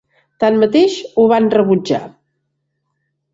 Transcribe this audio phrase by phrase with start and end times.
[0.43, 2.01] Tanmateix, ho van rebutjar.